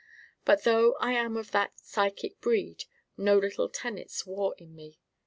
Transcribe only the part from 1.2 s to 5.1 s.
of that psychic breed no little tenets war in me.